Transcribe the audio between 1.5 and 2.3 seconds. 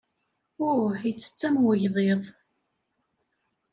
wegḍiḍ.